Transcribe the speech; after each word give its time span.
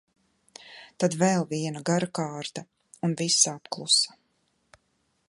Tad 1.03 1.17
vēl 1.23 1.45
viena 1.51 1.83
gara 1.91 2.09
kārta 2.21 2.65
un 3.09 3.13
viss 3.21 3.47
apklusa. 3.55 4.19